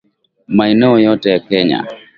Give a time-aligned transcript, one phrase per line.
[0.47, 1.85] Maeneo yote Kenya